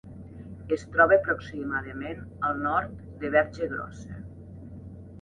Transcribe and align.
Es 0.77 0.85
troba 0.95 1.17
aproximadament 1.17 2.25
al 2.49 2.59
nord 2.65 2.99
de 3.23 3.35
Verge 3.39 3.73
Grossa. 3.77 4.21